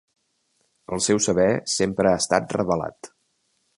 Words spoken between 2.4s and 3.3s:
revelat.